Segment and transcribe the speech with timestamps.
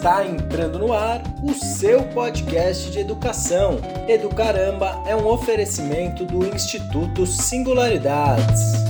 [0.00, 3.78] Está entrando no ar o seu podcast de educação.
[4.08, 8.89] Educaramba é um oferecimento do Instituto Singularidades.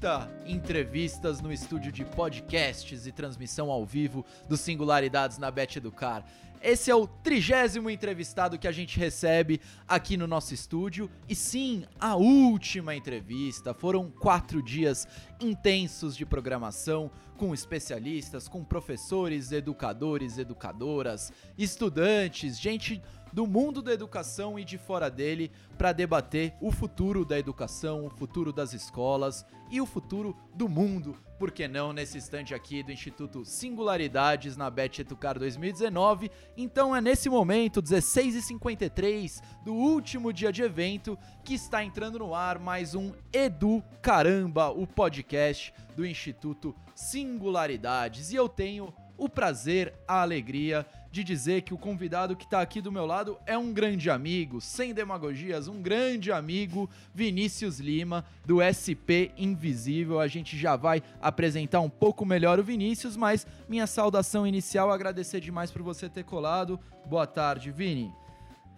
[0.00, 6.24] 30 entrevistas no estúdio de podcasts e transmissão ao vivo do Singularidades na Bet Educar.
[6.62, 11.10] Esse é o trigésimo entrevistado que a gente recebe aqui no nosso estúdio.
[11.28, 13.74] E sim, a última entrevista.
[13.74, 15.06] Foram quatro dias
[15.38, 24.58] intensos de programação com especialistas, com professores, educadores, educadoras, estudantes, gente do mundo da educação
[24.58, 29.80] e de fora dele para debater o futuro da educação, o futuro das escolas e
[29.80, 31.16] o futuro do mundo.
[31.38, 36.30] Por que não nesse estande aqui do Instituto Singularidades na Bet Educar 2019?
[36.54, 42.58] Então é nesse momento, 16h53 do último dia de evento, que está entrando no ar
[42.58, 48.32] mais um Edu Caramba, o podcast do Instituto Singularidades.
[48.32, 52.80] E eu tenho o prazer, a alegria de dizer que o convidado que está aqui
[52.80, 58.62] do meu lado é um grande amigo, sem demagogias, um grande amigo, Vinícius Lima, do
[58.64, 60.20] SP Invisível.
[60.20, 65.38] A gente já vai apresentar um pouco melhor o Vinícius, mas minha saudação inicial, agradecer
[65.40, 66.80] demais por você ter colado.
[67.04, 68.10] Boa tarde, Vini.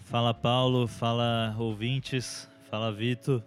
[0.00, 3.44] Fala, Paulo, fala, ouvintes, fala, Vitor,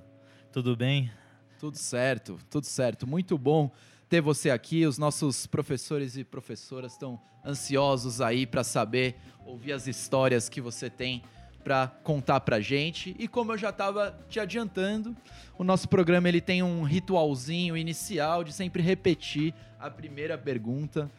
[0.50, 1.12] tudo bem?
[1.60, 3.70] Tudo certo, tudo certo, muito bom
[4.16, 4.86] ter você aqui.
[4.86, 10.90] Os nossos professores e professoras estão ansiosos aí para saber, ouvir as histórias que você
[10.90, 11.22] tem
[11.66, 13.14] para contar para gente.
[13.20, 15.14] E como eu já estava te adiantando,
[15.58, 21.12] o nosso programa ele tem um ritualzinho inicial de sempre repetir a primeira pergunta.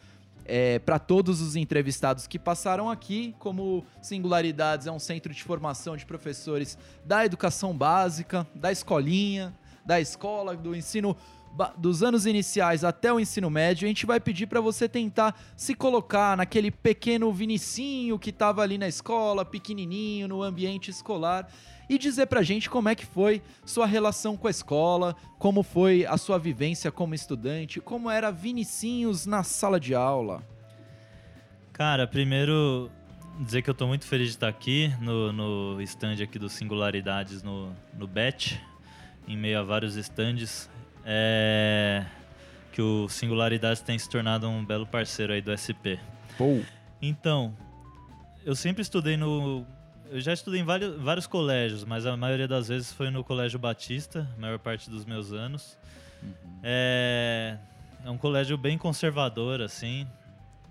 [0.43, 5.95] É, para todos os entrevistados que passaram aqui, como Singularidades é um centro de formação
[5.95, 9.53] de professores da educação básica, da escolinha,
[9.85, 11.15] da escola, do ensino
[11.77, 15.73] dos anos iniciais até o ensino médio, a gente vai pedir para você tentar se
[15.73, 21.47] colocar naquele pequeno Vinicinho que estava ali na escola, pequenininho, no ambiente escolar
[21.89, 26.05] e dizer pra gente como é que foi sua relação com a escola, como foi
[26.05, 30.43] a sua vivência como estudante, como era Vinicinhos na sala de aula.
[31.71, 32.91] Cara, primeiro
[33.39, 37.43] dizer que eu tô muito feliz de estar aqui no, no stand aqui do Singularidades
[37.43, 38.59] no, no BET,
[39.27, 40.69] em meio a vários stands
[41.09, 42.05] é
[42.77, 45.97] que o Singularidades tem se tornado um belo parceiro aí do SP.
[46.37, 46.61] Pô.
[47.01, 47.57] Então,
[48.45, 49.65] eu sempre estudei no.
[50.11, 53.57] Eu já estudei em vários, vários colégios, mas a maioria das vezes foi no Colégio
[53.57, 55.75] Batista, a maior parte dos meus anos.
[56.21, 56.59] Uhum.
[56.61, 57.57] É,
[58.05, 60.07] é um colégio bem conservador, assim.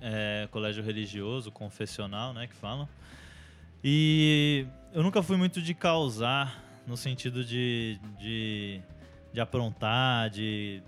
[0.01, 2.89] É, colégio religioso, confessional, né, que falam.
[3.83, 8.81] E eu nunca fui muito de causar, no sentido de, de
[9.37, 10.83] de aprontar, de,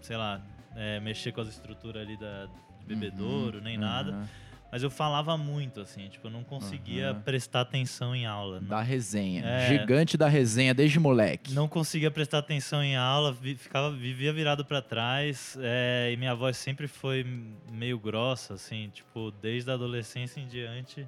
[0.00, 0.40] sei lá,
[0.76, 2.46] é, mexer com as estruturas ali da,
[2.78, 3.82] de bebedouro, uhum, nem uhum.
[3.82, 4.28] nada.
[4.70, 7.22] Mas eu falava muito, assim, tipo, eu não conseguia uhum.
[7.22, 8.60] prestar atenção em aula.
[8.60, 9.44] Da resenha.
[9.44, 11.52] É, Gigante da resenha desde moleque.
[11.52, 15.58] Não conseguia prestar atenção em aula, vi, ficava, vivia virado para trás.
[15.60, 17.26] É, e minha voz sempre foi
[17.68, 21.04] meio grossa, assim, tipo, desde a adolescência em diante.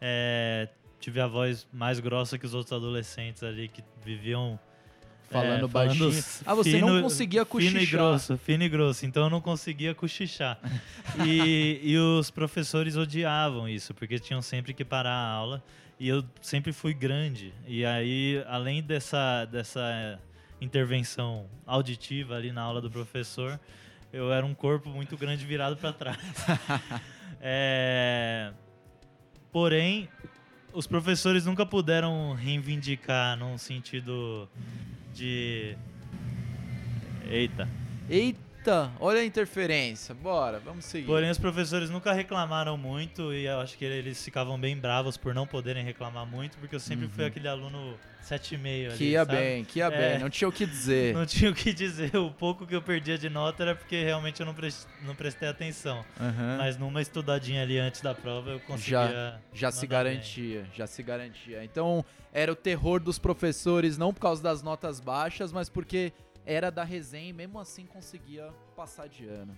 [0.00, 0.66] É,
[0.98, 4.58] tive a voz mais grossa que os outros adolescentes ali que viviam
[5.32, 6.24] Falando é, baixinho.
[6.44, 7.72] ah, você fino, não conseguia cochichar.
[7.72, 9.06] Fino e grosso, fino e grosso.
[9.06, 10.58] Então eu não conseguia cochichar.
[11.26, 15.64] e, e os professores odiavam isso, porque tinham sempre que parar a aula.
[15.98, 17.54] E eu sempre fui grande.
[17.66, 20.18] E aí, além dessa, dessa
[20.60, 23.58] intervenção auditiva ali na aula do professor,
[24.12, 26.18] eu era um corpo muito grande virado para trás.
[27.40, 28.52] é...
[29.50, 30.08] Porém,
[30.72, 34.48] os professores nunca puderam reivindicar num sentido
[35.14, 35.76] de.
[37.30, 37.68] Eita.
[38.08, 38.38] Eita,
[39.00, 40.14] olha a interferência.
[40.14, 41.06] Bora, vamos seguir.
[41.06, 45.34] Porém, os professores nunca reclamaram muito e eu acho que eles ficavam bem bravos por
[45.34, 47.10] não poderem reclamar muito, porque eu sempre uhum.
[47.10, 48.96] fui aquele aluno 7,5 ali.
[48.96, 49.36] Que ia sabe?
[49.36, 51.14] bem, que ia é, bem, não tinha o que dizer.
[51.14, 52.14] Não tinha o que dizer.
[52.16, 54.68] O pouco que eu perdia de nota era porque realmente eu não, pre
[55.02, 56.04] não prestei atenção.
[56.18, 56.56] Uhum.
[56.58, 59.08] Mas numa estudadinha ali antes da prova eu conseguia.
[59.08, 60.70] Já, já se garantia, bem.
[60.74, 61.64] já se garantia.
[61.64, 66.12] Então era o terror dos professores, não por causa das notas baixas, mas porque
[66.44, 69.56] era da resenha e mesmo assim conseguia passar de ano.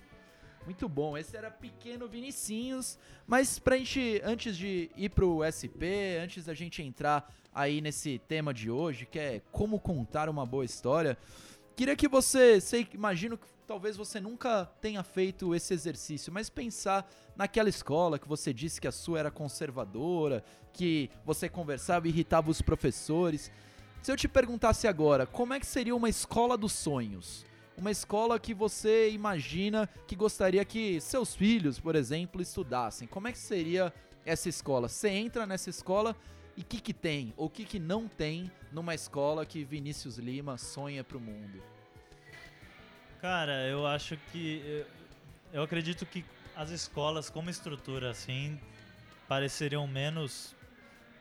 [0.65, 2.97] Muito bom, esse era pequeno Vinicinhos,
[3.27, 8.51] mas pra gente, antes de ir pro SP, antes da gente entrar aí nesse tema
[8.51, 11.17] de hoje, que é como contar uma boa história,
[11.75, 17.07] queria que você, sei, imagino que talvez você nunca tenha feito esse exercício, mas pensar
[17.35, 20.43] naquela escola que você disse que a sua era conservadora,
[20.73, 23.51] que você conversava e irritava os professores.
[24.05, 27.43] Se eu te perguntasse agora, como é que seria uma escola dos sonhos?
[27.75, 33.07] uma escola que você imagina que gostaria que seus filhos, por exemplo, estudassem.
[33.07, 33.91] Como é que seria
[34.23, 34.87] essa escola?
[34.87, 36.15] Você entra nessa escola
[36.55, 40.19] e o que, que tem ou o que, que não tem numa escola que Vinícius
[40.19, 41.63] Lima sonha para o mundo?
[43.19, 44.85] Cara, eu acho que.
[45.51, 46.23] Eu acredito que
[46.55, 48.59] as escolas, como estrutura assim,
[49.27, 50.55] pareceriam menos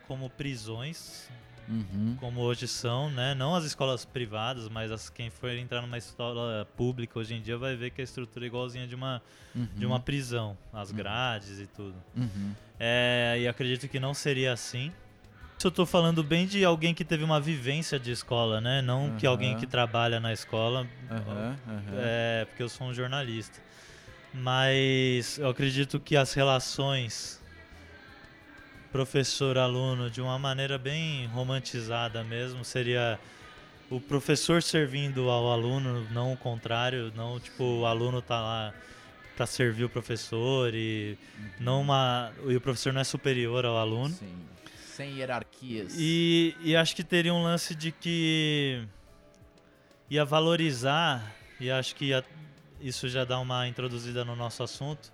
[0.06, 1.30] como prisões,
[1.68, 2.16] uhum.
[2.18, 3.34] como hoje são, né?
[3.34, 7.56] Não as escolas privadas, mas as, quem for entrar numa escola pública hoje em dia
[7.56, 9.22] vai ver que a estrutura é igualzinha de uma,
[9.54, 9.68] uhum.
[9.76, 10.96] de uma prisão, as uhum.
[10.96, 11.94] grades e tudo.
[12.16, 12.52] Uhum.
[12.78, 14.92] É, e acredito que não seria assim.
[15.56, 18.82] Isso eu tô falando bem de alguém que teve uma vivência de escola, né?
[18.82, 20.86] Não que alguém que trabalha na escola,
[21.96, 23.62] é, porque eu sou um jornalista.
[24.32, 27.40] Mas eu acredito que as relações
[28.94, 32.64] professor-aluno de uma maneira bem romantizada mesmo.
[32.64, 33.18] Seria
[33.90, 38.74] o professor servindo ao aluno, não o contrário, não tipo o aluno tá lá
[39.34, 41.50] para servir o professor e uhum.
[41.58, 44.14] não uma e o professor não é superior ao aluno.
[44.14, 44.32] Sim.
[44.86, 45.96] Sem hierarquias.
[45.98, 48.80] E, e acho que teria um lance de que
[50.08, 52.24] ia valorizar e acho que ia,
[52.80, 55.12] isso já dá uma introduzida no nosso assunto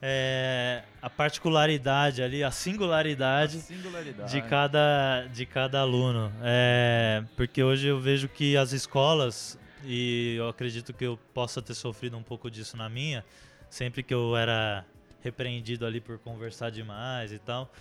[0.00, 6.32] é, a particularidade ali, a singularidade, a singularidade, De, cada, de cada aluno.
[6.42, 11.74] É, porque hoje eu vejo que as escolas, e eu acredito que eu possa ter
[11.74, 13.24] sofrido um pouco disso na minha,
[13.70, 14.84] sempre que eu era
[15.22, 17.72] repreendido ali por conversar demais e tal,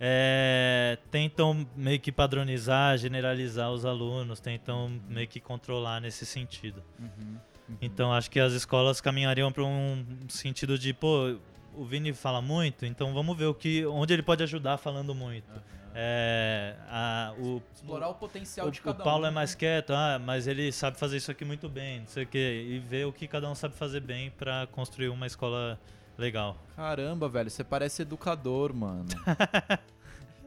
[0.00, 6.82] é, tentam meio que padronizar, generalizar os alunos, tentam meio que controlar nesse sentido.
[6.98, 7.36] Uhum.
[7.80, 11.36] Então acho que as escolas caminhariam para um sentido de, pô,
[11.74, 15.50] o Vini fala muito, então vamos ver o que, onde ele pode ajudar falando muito.
[15.52, 15.78] Uhum.
[15.94, 19.00] É, a, o, Explorar o potencial o, de cada um.
[19.00, 19.28] O Paulo um.
[19.28, 22.26] é mais quieto, ah, mas ele sabe fazer isso aqui muito bem, não sei o
[22.26, 22.66] quê.
[22.68, 25.78] E ver o que cada um sabe fazer bem para construir uma escola
[26.16, 26.56] legal.
[26.76, 29.06] Caramba, velho, você parece educador, mano.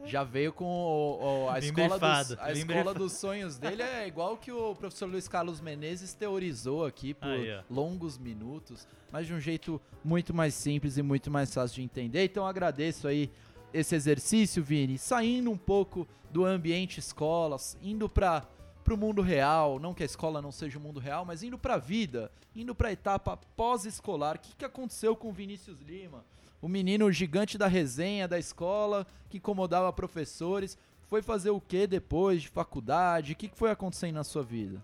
[0.04, 4.36] já veio com o, o, a, escola dos, a escola dos sonhos dele é igual
[4.36, 7.30] que o professor Luiz Carlos Menezes teorizou aqui por
[7.70, 12.24] longos minutos, mas de um jeito muito mais simples e muito mais fácil de entender.
[12.24, 13.30] Então agradeço aí
[13.72, 18.46] esse exercício, Vini, saindo um pouco do ambiente escolas, indo para
[18.82, 21.56] para o mundo real, não que a escola não seja o mundo real, mas indo
[21.56, 24.36] para a vida, indo para a etapa pós-escolar.
[24.36, 26.24] O que, que aconteceu com o Vinícius Lima?
[26.62, 30.78] O menino gigante da resenha da escola, que incomodava professores.
[31.10, 33.32] Foi fazer o que depois de faculdade?
[33.32, 34.80] O que foi acontecendo na sua vida?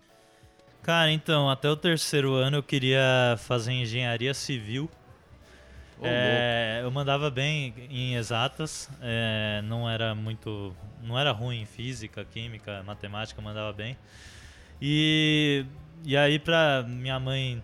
[0.83, 4.89] Cara, então, até o terceiro ano eu queria fazer engenharia civil.
[6.01, 11.65] Oh, é, eu mandava bem em exatas, é, não era muito, não era ruim em
[11.65, 13.97] física, química, matemática, mandava bem.
[14.81, 15.65] E,
[16.05, 17.61] e aí pra minha mãe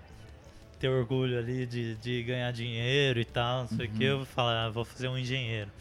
[0.85, 3.95] ter orgulho ali de, de ganhar dinheiro e tal, não sei o uhum.
[3.97, 5.71] que, eu vou falar, ah, vou fazer um engenheiro.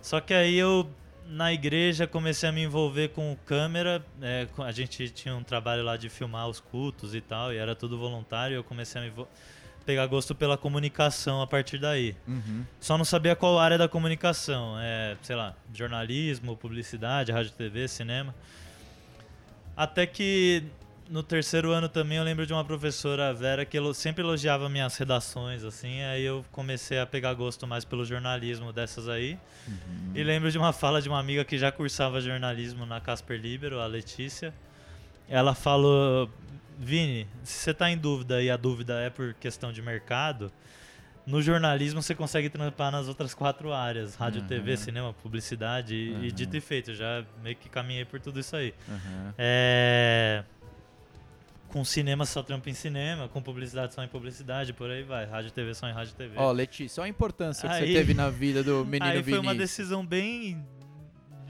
[0.00, 0.88] Só que aí eu,
[1.26, 5.96] na igreja, comecei a me envolver com câmera, é, a gente tinha um trabalho lá
[5.96, 9.12] de filmar os cultos e tal, e era tudo voluntário, eu comecei a me
[9.84, 12.14] pegar gosto pela comunicação a partir daí.
[12.26, 12.64] Uhum.
[12.78, 18.32] Só não sabia qual área da comunicação, é, sei lá, jornalismo, publicidade, rádio, TV, cinema.
[19.76, 20.64] Até que
[21.08, 25.64] no terceiro ano também eu lembro de uma professora, Vera, que sempre elogiava minhas redações,
[25.64, 29.38] assim, aí eu comecei a pegar gosto mais pelo jornalismo dessas aí.
[29.66, 30.12] Uhum.
[30.14, 33.80] E lembro de uma fala de uma amiga que já cursava jornalismo na Casper Libero,
[33.80, 34.52] a Letícia.
[35.28, 36.30] Ela falou:
[36.78, 40.52] Vini, se você está em dúvida e a dúvida é por questão de mercado,
[41.26, 44.46] no jornalismo você consegue trampar nas outras quatro áreas: rádio, uhum.
[44.46, 46.12] TV, cinema, publicidade.
[46.14, 46.24] Uhum.
[46.24, 48.74] E dito e feito, já meio que caminhei por tudo isso aí.
[49.38, 50.44] É
[51.68, 55.26] com cinema só trampa em cinema, com publicidade só em publicidade, por aí vai.
[55.26, 56.34] Rádio TV só em rádio TV.
[56.36, 59.22] Ó, oh, Letícia, olha a importância aí, que você teve na vida do menino Aí
[59.22, 60.66] foi uma decisão bem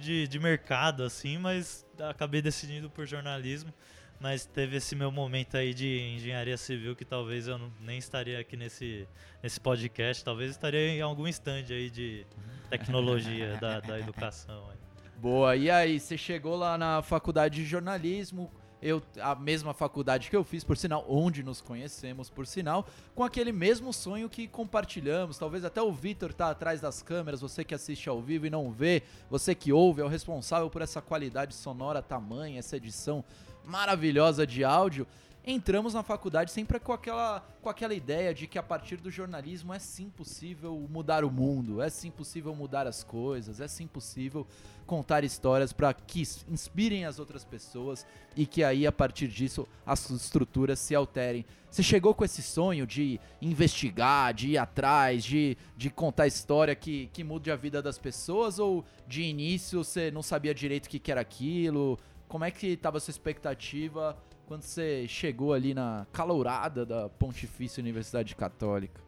[0.00, 3.72] de, de mercado, assim, mas acabei decidindo por jornalismo.
[4.20, 8.40] Mas teve esse meu momento aí de engenharia civil que talvez eu não, nem estaria
[8.40, 9.06] aqui nesse,
[9.40, 12.26] nesse podcast, talvez estaria em algum stand aí de
[12.68, 14.70] tecnologia da, da educação.
[14.70, 14.76] Aí.
[15.20, 18.50] Boa, e aí, você chegou lá na faculdade de jornalismo,
[18.82, 23.24] eu a mesma faculdade que eu fiz, por sinal, onde nos conhecemos, por sinal, com
[23.24, 25.38] aquele mesmo sonho que compartilhamos.
[25.38, 28.70] Talvez até o Vitor tá atrás das câmeras, você que assiste ao vivo e não
[28.70, 33.24] vê, você que ouve, é o responsável por essa qualidade sonora tamanha, essa edição
[33.64, 35.06] maravilhosa de áudio.
[35.44, 39.72] Entramos na faculdade sempre com aquela, com aquela ideia de que a partir do jornalismo
[39.72, 44.46] é sim possível mudar o mundo, é sim possível mudar as coisas, é sim possível
[44.86, 50.08] contar histórias para que inspirem as outras pessoas e que aí a partir disso as
[50.10, 51.44] estruturas se alterem.
[51.70, 57.10] Você chegou com esse sonho de investigar, de ir atrás, de, de contar história que,
[57.12, 61.10] que mude a vida das pessoas ou de início você não sabia direito o que,
[61.10, 61.98] era aquilo?
[62.26, 64.16] Como é que estava a sua expectativa
[64.48, 69.00] quando você chegou ali na calourada da Pontifícia Universidade Católica?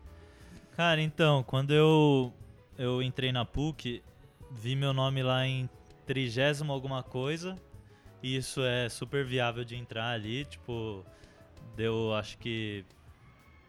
[0.77, 2.33] Cara, então, quando eu,
[2.79, 4.03] eu entrei na PUC,
[4.51, 5.69] vi meu nome lá em
[6.05, 7.57] trigésimo alguma coisa.
[8.23, 11.03] E isso é super viável de entrar ali, tipo,
[11.75, 12.85] deu acho que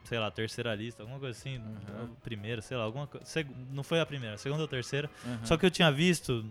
[0.04, 2.14] sei lá, terceira lista, alguma coisa assim, uhum.
[2.22, 3.26] primeira, sei lá, alguma coisa.
[3.72, 5.10] Não foi a primeira, a segunda ou terceira.
[5.24, 5.46] Uhum.
[5.46, 6.46] Só que eu tinha visto,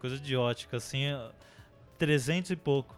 [0.00, 1.04] coisa de ótica, assim,
[1.96, 2.97] 300 e pouco.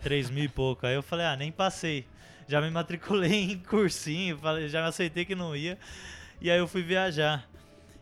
[0.00, 0.86] 3 mil e pouco.
[0.86, 2.06] Aí eu falei, ah, nem passei.
[2.46, 5.78] Já me matriculei em cursinho, falei, já me aceitei que não ia.
[6.40, 7.48] E aí eu fui viajar.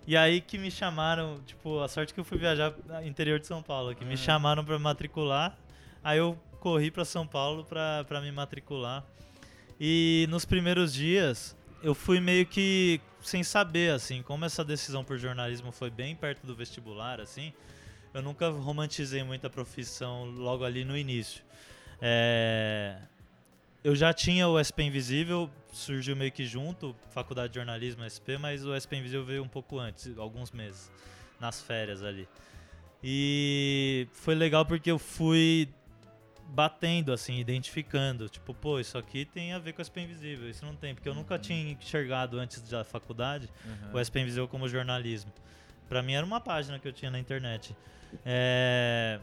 [0.06, 2.72] E aí que me chamaram, tipo, a sorte que eu fui viajar
[3.04, 4.16] interior de São Paulo, que me ah.
[4.16, 5.58] chamaram para matricular.
[6.02, 9.04] Aí eu corri para São Paulo para me matricular.
[9.80, 15.18] E nos primeiros dias eu fui meio que sem saber, assim, como essa decisão por
[15.18, 17.52] jornalismo foi bem perto do vestibular, assim,
[18.14, 21.42] eu nunca romantizei muito a profissão logo ali no início.
[22.00, 22.96] É...
[23.82, 28.64] Eu já tinha o SP Invisível, surgiu meio que junto, Faculdade de Jornalismo SP, mas
[28.64, 30.90] o SP Invisível veio um pouco antes, alguns meses,
[31.38, 32.28] nas férias ali.
[33.02, 35.68] E foi legal porque eu fui
[36.48, 38.28] batendo, assim, identificando.
[38.28, 40.94] Tipo, pô, isso aqui tem a ver com o SP Invisível, isso não tem.
[40.94, 41.40] Porque eu nunca uhum.
[41.40, 44.00] tinha enxergado antes da faculdade uhum.
[44.00, 45.32] o SP Invisível como jornalismo.
[45.88, 47.76] Para mim era uma página que eu tinha na internet.
[48.24, 49.20] É...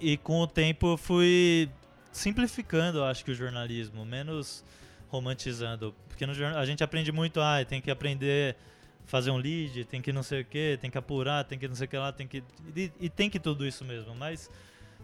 [0.00, 1.68] E com o tempo eu fui
[2.12, 4.64] simplificando, acho que o jornalismo, menos
[5.08, 5.94] romantizando.
[6.08, 8.56] Porque no, a gente aprende muito, ah, tem que aprender
[9.06, 11.74] fazer um lead, tem que não sei o que, tem que apurar, tem que não
[11.74, 12.42] sei o que lá, tem que.
[12.74, 14.50] E, e, tem que tudo isso mesmo, mas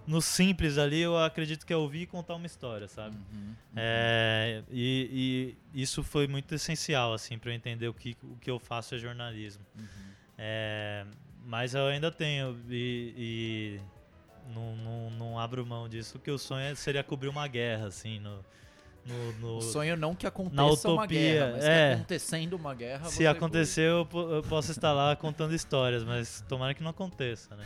[0.07, 3.17] no simples ali eu acredito que é ouvir e contar uma história, sabe?
[3.17, 3.55] Uhum, uhum.
[3.77, 8.51] É, e, e, isso foi muito essencial, assim, para eu entender o que, o que
[8.51, 9.65] eu faço é jornalismo.
[9.79, 9.85] Uhum.
[10.37, 11.07] É,
[11.47, 13.81] mas eu ainda tenho, e, e
[14.49, 18.19] não, não, não abro mão disso, que o sonho é, seria cobrir uma guerra, assim,
[18.19, 18.45] no,
[19.05, 23.09] no, no, o sonho não que aconteça uma guerra, mas é, acontecendo uma guerra.
[23.09, 27.65] Se acontecer, eu, eu, posso estar lá contando histórias, mas tomara que não aconteça, né?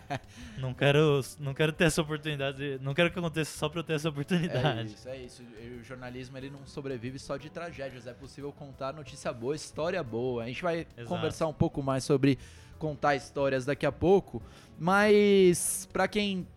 [0.56, 3.92] não quero, não quero ter essa oportunidade, não quero que aconteça só para eu ter
[3.94, 4.80] essa oportunidade.
[4.80, 5.42] É isso, é isso.
[5.78, 10.44] O jornalismo ele não sobrevive só de tragédias, é possível contar notícia boa, história boa.
[10.44, 11.04] A gente vai Exato.
[11.04, 12.38] conversar um pouco mais sobre
[12.80, 14.42] contar histórias daqui a pouco,
[14.78, 16.48] mas para quem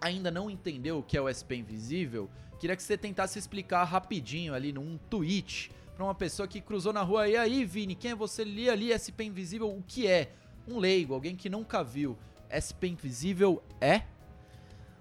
[0.00, 4.54] ainda não entendeu o que é o SP Invisível, queria que você tentasse explicar rapidinho
[4.54, 7.28] ali num tweet para uma pessoa que cruzou na rua.
[7.28, 8.42] E aí, Vini, quem é você?
[8.42, 10.32] Li ali SP Invisível, o que é?
[10.66, 12.18] Um leigo, alguém que nunca viu.
[12.48, 14.02] SP Invisível é?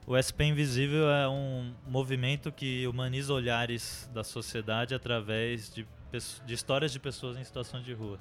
[0.06, 5.88] O SP Invisível é um movimento que humaniza olhares da sociedade através de,
[6.46, 8.20] de histórias de pessoas em situação de rua.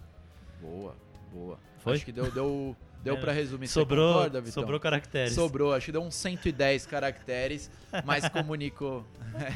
[0.60, 0.94] Boa,
[1.32, 1.58] boa.
[1.78, 1.94] Foi?
[1.94, 3.68] Acho que deu, deu, deu é, pra resumir.
[3.68, 5.34] Sobrou, concorda, sobrou caracteres.
[5.34, 7.70] Sobrou, acho que deu uns 110 caracteres,
[8.04, 9.04] mas comunicou.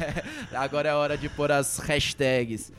[0.55, 2.73] Agora é hora de pôr as hashtags.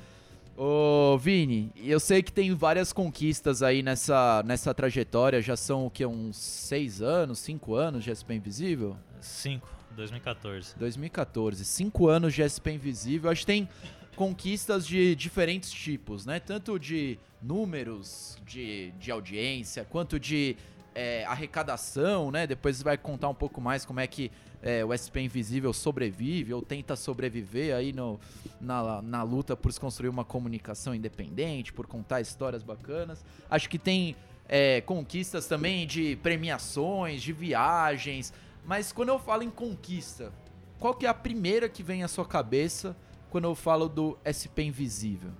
[0.55, 5.41] Ô, Vini, eu sei que tem várias conquistas aí nessa, nessa trajetória.
[5.41, 6.05] Já são o que?
[6.05, 8.95] Uns seis anos, cinco anos de SP Invisível?
[9.19, 10.75] Cinco, 2014.
[10.77, 13.31] 2014, cinco anos de SP Invisível.
[13.31, 13.69] Acho que tem
[14.15, 16.39] conquistas de diferentes tipos, né?
[16.39, 20.55] Tanto de números de, de audiência, quanto de
[20.95, 22.47] é, arrecadação, né?
[22.47, 26.61] Depois vai contar um pouco mais como é que é, o SP Invisível sobrevive ou
[26.61, 28.19] tenta sobreviver aí no,
[28.61, 33.25] na, na luta por se construir uma comunicação independente, por contar histórias bacanas.
[33.49, 34.15] Acho que tem
[34.47, 38.31] é, conquistas também de premiações, de viagens.
[38.65, 40.31] Mas quando eu falo em conquista,
[40.79, 42.95] qual que é a primeira que vem à sua cabeça
[43.33, 45.31] quando eu falo do SP Invisível?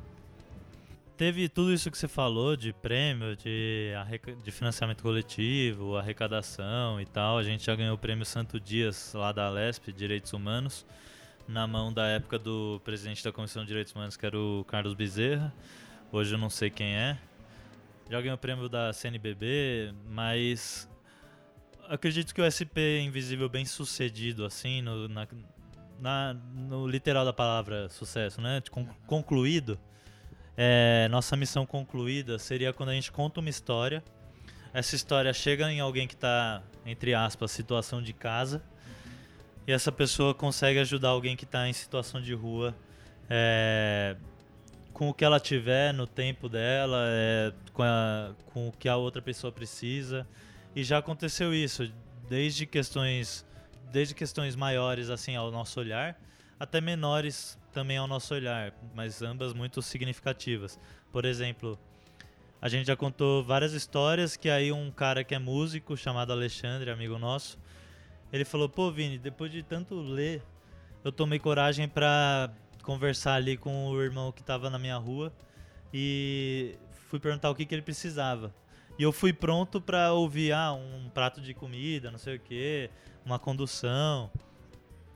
[1.16, 3.92] Teve tudo isso que você falou de prêmio, de,
[4.44, 7.38] de financiamento coletivo, arrecadação e tal.
[7.38, 10.88] A gente já ganhou o prêmio Santo Dias lá da Lesp, Direitos Humanos,
[11.48, 14.96] na mão da época do presidente da Comissão de Direitos Humanos, que era o Carlos
[14.96, 15.54] Bezerra.
[16.12, 17.16] Hoje eu não sei quem é.
[18.10, 20.90] Já ganhou o prêmio da CNBB, mas
[21.88, 25.28] acredito que o SP Invisível bem sucedido, assim, no, na,
[26.04, 28.62] na, no literal da palavra sucesso, né?
[29.08, 29.80] concluído.
[30.58, 34.04] É, nossa missão concluída seria quando a gente conta uma história.
[34.74, 38.62] Essa história chega em alguém que está, entre aspas, situação de casa.
[39.66, 42.76] e essa pessoa consegue ajudar alguém que está em situação de rua
[43.30, 44.18] é,
[44.92, 48.98] com o que ela tiver no tempo dela, é, com, a, com o que a
[48.98, 50.28] outra pessoa precisa.
[50.76, 51.90] E já aconteceu isso,
[52.28, 53.46] desde questões,
[53.94, 56.20] desde questões maiores assim ao nosso olhar,
[56.60, 60.80] até menores também ao nosso olhar, mas ambas muito significativas.
[61.12, 61.80] Por exemplo,
[62.60, 66.90] a gente já contou várias histórias que aí um cara que é músico, chamado Alexandre,
[66.90, 67.60] amigo nosso,
[68.32, 70.42] ele falou: "Pô, Vini, depois de tanto ler,
[71.04, 72.50] eu tomei coragem para
[72.82, 75.32] conversar ali com o irmão que estava na minha rua
[75.94, 76.76] e
[77.10, 78.52] fui perguntar o que, que ele precisava.
[78.98, 82.90] E eu fui pronto para ouvir ah, um prato de comida, não sei o que,
[83.26, 84.30] uma condução.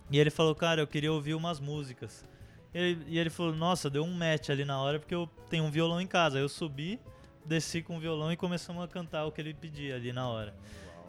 [0.09, 2.25] E ele falou, cara, eu queria ouvir umas músicas.
[2.73, 5.63] E ele, e ele falou, nossa, deu um match ali na hora porque eu tenho
[5.63, 6.39] um violão em casa.
[6.39, 6.99] Eu subi,
[7.45, 10.55] desci com o violão e começamos a cantar o que ele pedia ali na hora.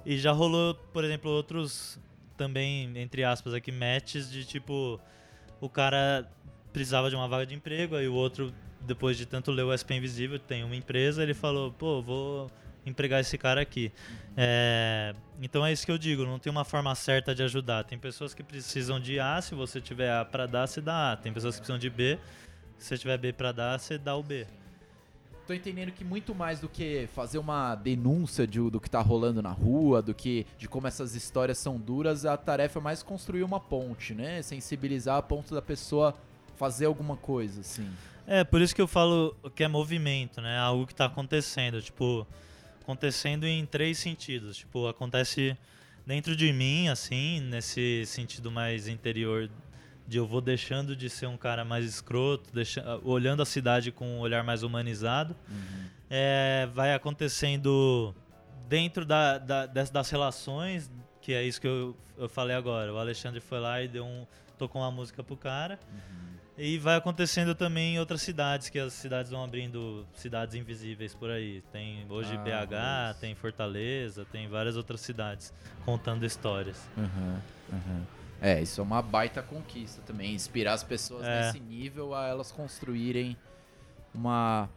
[0.04, 1.98] E já rolou, por exemplo, outros
[2.36, 5.00] também, entre aspas, aqui, matches de tipo,
[5.60, 6.30] o cara
[6.72, 9.94] precisava de uma vaga de emprego, aí o outro, depois de tanto ler o SP
[9.94, 12.50] Invisível, tem uma empresa, ele falou, pô, vou
[12.84, 13.92] empregar esse cara aqui.
[14.36, 17.84] É, então é isso que eu digo, não tem uma forma certa de ajudar.
[17.84, 21.16] Tem pessoas que precisam de A, se você tiver A para dar, você dá A.
[21.16, 22.18] Tem pessoas que precisam de B,
[22.78, 24.46] se você tiver B para dar, você dá o B.
[25.46, 29.40] Tô entendendo que muito mais do que fazer uma denúncia de, do que tá rolando
[29.40, 33.42] na rua, do que de como essas histórias são duras, a tarefa é mais construir
[33.42, 34.42] uma ponte, né?
[34.42, 36.14] Sensibilizar a ponto da pessoa
[36.58, 37.88] fazer alguma coisa, assim.
[38.30, 40.58] É, por isso que eu falo que é movimento, né?
[40.58, 42.26] Algo que tá acontecendo, tipo,
[42.82, 44.58] acontecendo em três sentidos.
[44.58, 45.56] Tipo, acontece
[46.06, 49.48] dentro de mim, assim, nesse sentido mais interior
[50.06, 54.06] de eu vou deixando de ser um cara mais escroto, deixando, olhando a cidade com
[54.06, 55.34] um olhar mais humanizado.
[55.48, 55.86] Uhum.
[56.10, 58.14] É, vai acontecendo
[58.68, 60.90] dentro da, da, das, das, relações,
[61.22, 62.92] que é isso que eu, eu falei agora.
[62.92, 64.26] O Alexandre foi lá e deu um,
[64.58, 65.78] tocou uma música pro cara.
[65.90, 66.37] Uhum.
[66.58, 71.30] E vai acontecendo também em outras cidades, que as cidades vão abrindo cidades invisíveis por
[71.30, 71.62] aí.
[71.70, 73.18] Tem hoje ah, BH, mas...
[73.18, 75.52] tem Fortaleza, tem várias outras cidades
[75.84, 76.82] contando histórias.
[76.96, 77.38] Uhum,
[77.72, 78.02] uhum.
[78.40, 80.34] É, isso é uma baita conquista também.
[80.34, 81.46] Inspirar as pessoas é.
[81.46, 83.36] nesse nível a elas construírem
[84.12, 84.68] uma,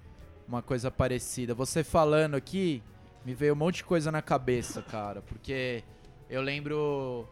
[0.47, 1.55] uma coisa parecida.
[1.55, 2.83] Você falando aqui,
[3.25, 5.21] me veio um monte de coisa na cabeça, cara.
[5.23, 5.83] Porque
[6.29, 7.27] eu lembro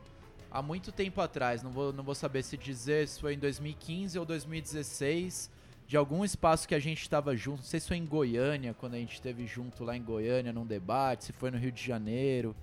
[0.52, 4.18] há muito tempo atrás, não vou, não vou saber se dizer se foi em 2015
[4.18, 5.50] ou 2016,
[5.88, 7.58] de algum espaço que a gente estava junto.
[7.58, 10.66] Não sei se foi em Goiânia, quando a gente esteve junto lá em Goiânia num
[10.66, 12.56] debate, se foi no Rio de Janeiro.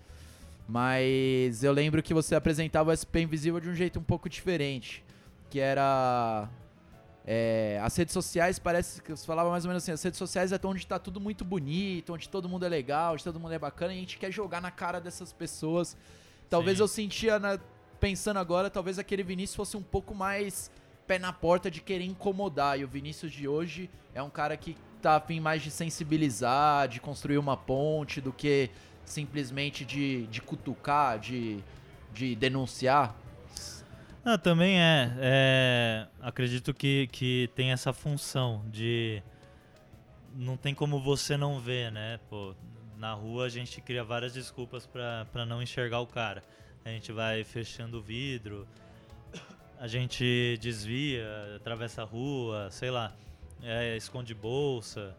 [0.69, 5.05] Mas eu lembro que você apresentava o SP Invisível de um jeito um pouco diferente.
[5.51, 6.49] Que era.
[7.29, 10.53] É, as redes sociais parece que você falava mais ou menos assim, as redes sociais
[10.53, 13.59] é onde está tudo muito bonito, onde todo mundo é legal, onde todo mundo é
[13.59, 15.97] bacana, e a gente quer jogar na cara dessas pessoas.
[16.49, 16.85] Talvez Sim.
[16.85, 17.59] eu sentia, na,
[18.01, 20.71] pensando agora, talvez aquele Vinícius fosse um pouco mais
[21.07, 22.79] pé na porta de querer incomodar.
[22.79, 27.01] E o Vinícius de hoje é um cara que tá afim mais de sensibilizar, de
[27.01, 28.71] construir uma ponte, do que
[29.05, 31.59] simplesmente de, de cutucar, de,
[32.13, 33.15] de denunciar?
[34.25, 35.13] Ah, também é.
[35.19, 36.07] é.
[36.21, 39.23] Acredito que, que tem essa função de.
[40.35, 42.19] Não tem como você não ver, né?
[42.29, 42.55] Pô,
[42.99, 46.43] na rua a gente cria várias desculpas para não enxergar o cara.
[46.87, 48.67] A gente vai fechando o vidro,
[49.79, 53.13] a gente desvia, atravessa a rua, sei lá,
[53.63, 55.15] é, esconde bolsa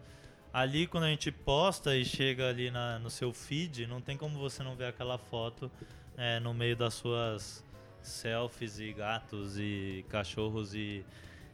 [0.53, 4.39] ali quando a gente posta e chega ali na, no seu feed, não tem como
[4.39, 5.69] você não ver aquela foto
[6.17, 7.63] é, no meio das suas
[8.01, 11.06] selfies e gatos e cachorros e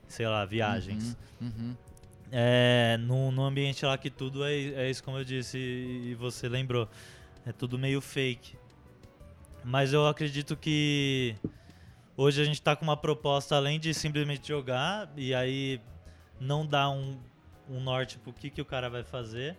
[0.08, 1.18] sei lá, viagens.
[1.42, 1.76] Uhum, uhum.
[2.32, 6.16] É, no, no ambiente lá que tudo é, é isso como eu disse e, e
[6.16, 6.88] você lembrou.
[7.46, 8.56] É tudo meio fake.
[9.64, 11.36] Mas eu acredito que
[12.18, 15.80] hoje a gente está com uma proposta além de simplesmente jogar e aí
[16.40, 17.18] não dar um
[17.70, 19.56] um norte pro que, que o cara vai fazer.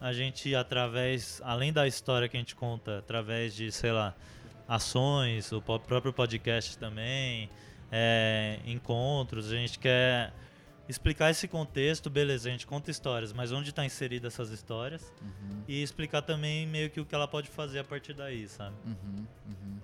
[0.00, 4.14] A gente, através, além da história que a gente conta, através de, sei lá,
[4.68, 7.48] ações, o próprio podcast também,
[7.90, 10.32] é, encontros, a gente quer
[10.88, 15.62] explicar esse contexto, beleza, a gente conta histórias, mas onde está inserida essas histórias uhum.
[15.66, 18.74] e explicar também meio que o que ela pode fazer a partir daí, sabe?
[18.84, 19.78] Uhum, uhum.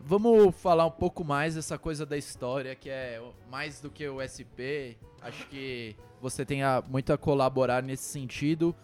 [0.00, 4.22] Vamos falar um pouco mais dessa coisa da história, que é mais do que o
[4.24, 4.96] SP.
[5.20, 8.74] Acho que você tem muito a colaborar nesse sentido.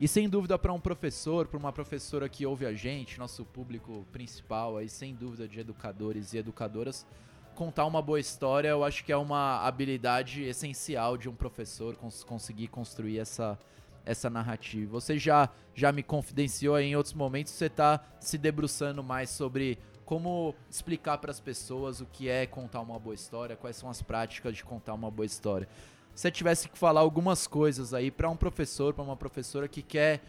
[0.00, 4.04] E sem dúvida para um professor, para uma professora que ouve a gente, nosso público
[4.12, 7.06] principal aí, sem dúvida de educadores e educadoras,
[7.54, 12.22] contar uma boa história, eu acho que é uma habilidade essencial de um professor cons
[12.24, 13.58] conseguir construir essa
[14.04, 14.92] essa narrativa?
[14.92, 20.54] Você já, já me confidenciou em outros momentos, você está se debruçando mais sobre como
[20.70, 24.54] explicar para as pessoas o que é contar uma boa história, quais são as práticas
[24.54, 25.66] de contar uma boa história.
[26.14, 29.82] Se você tivesse que falar algumas coisas aí para um professor, para uma professora que
[29.82, 30.20] quer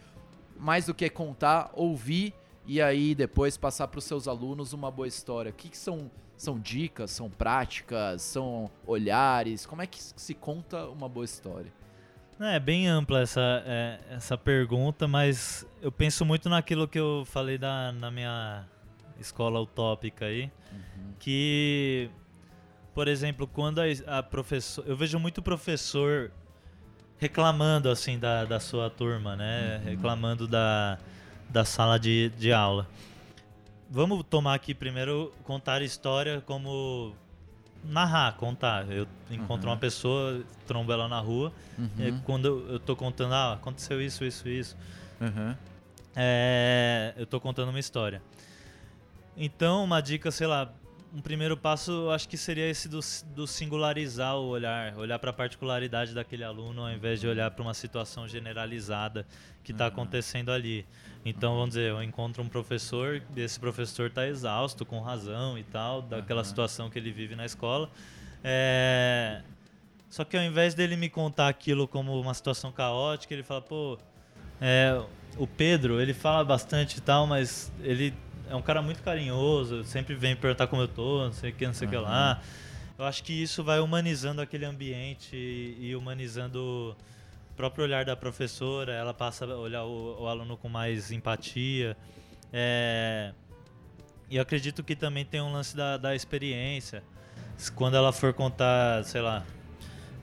[0.58, 2.34] mais do que contar, ouvir
[2.66, 5.50] e aí depois passar para os seus alunos uma boa história.
[5.50, 9.64] O que, que são são dicas, são práticas, são olhares?
[9.64, 11.72] Como é que se conta uma boa história?
[12.38, 17.56] É bem ampla essa, é, essa pergunta, mas eu penso muito naquilo que eu falei
[17.56, 18.66] da, na minha
[19.18, 21.14] escola utópica aí, uhum.
[21.18, 22.10] que,
[22.94, 26.30] por exemplo, quando a, a professor, eu vejo muito professor
[27.16, 29.78] reclamando assim da, da sua turma, né?
[29.78, 29.90] Uhum.
[29.90, 30.98] Reclamando da,
[31.48, 32.88] da sala de, de aula.
[33.90, 37.14] Vamos tomar aqui primeiro contar história como
[37.84, 38.90] narrar, contar.
[38.90, 39.74] Eu encontro uhum.
[39.74, 42.20] uma pessoa, trombo ela na rua, uhum.
[42.24, 44.76] quando eu tô contando, ah, aconteceu isso, isso, isso.
[45.20, 45.54] Uhum.
[46.14, 48.22] É, eu tô contando uma história.
[49.36, 50.72] Então, uma dica, sei lá,
[51.16, 53.00] um primeiro passo, acho que seria esse do,
[53.34, 57.62] do singularizar o olhar, olhar para a particularidade daquele aluno, ao invés de olhar para
[57.62, 59.26] uma situação generalizada
[59.64, 59.92] que está uhum.
[59.92, 60.84] acontecendo ali.
[61.24, 65.62] Então, vamos dizer, eu encontro um professor, e esse professor está exausto, com razão e
[65.62, 66.44] tal, daquela uhum.
[66.44, 67.88] situação que ele vive na escola.
[68.44, 69.40] É...
[70.10, 73.98] Só que ao invés dele me contar aquilo como uma situação caótica, ele fala, pô,
[74.60, 75.02] é,
[75.38, 78.14] o Pedro, ele fala bastante e tal, mas ele
[78.48, 81.66] é um cara muito carinhoso, sempre vem perguntar como eu tô, não sei o que,
[81.66, 81.96] não sei o uhum.
[81.96, 82.40] que lá.
[82.98, 86.96] Eu acho que isso vai humanizando aquele ambiente e, humanizando
[87.50, 88.92] o próprio olhar da professora.
[88.92, 91.96] Ela passa a olhar o, o aluno com mais empatia.
[92.52, 93.32] É,
[94.30, 97.02] e eu acredito que também tem um lance da, da experiência.
[97.74, 99.44] Quando ela for contar, sei lá,